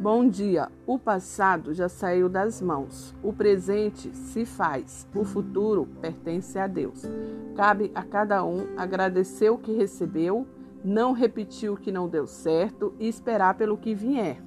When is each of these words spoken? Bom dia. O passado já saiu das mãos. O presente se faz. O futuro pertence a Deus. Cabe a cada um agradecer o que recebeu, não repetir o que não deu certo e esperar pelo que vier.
Bom 0.00 0.26
dia. 0.26 0.70
O 0.86 0.98
passado 0.98 1.74
já 1.74 1.86
saiu 1.86 2.26
das 2.26 2.62
mãos. 2.62 3.14
O 3.22 3.34
presente 3.34 4.08
se 4.16 4.46
faz. 4.46 5.06
O 5.14 5.26
futuro 5.26 5.86
pertence 6.00 6.58
a 6.58 6.66
Deus. 6.66 7.02
Cabe 7.54 7.92
a 7.94 8.02
cada 8.02 8.42
um 8.42 8.66
agradecer 8.78 9.50
o 9.50 9.58
que 9.58 9.72
recebeu, 9.72 10.46
não 10.82 11.12
repetir 11.12 11.70
o 11.70 11.76
que 11.76 11.92
não 11.92 12.08
deu 12.08 12.26
certo 12.26 12.94
e 12.98 13.08
esperar 13.08 13.56
pelo 13.56 13.76
que 13.76 13.94
vier. 13.94 14.40